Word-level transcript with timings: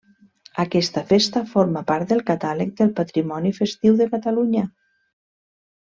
Aquesta 0.61 1.03
festa 1.11 1.43
forma 1.51 1.83
part 1.91 2.13
del 2.15 2.23
Catàleg 2.31 2.73
del 2.81 2.91
Patrimoni 3.03 3.55
Festiu 3.61 4.01
de 4.03 4.09
Catalunya. 4.17 4.69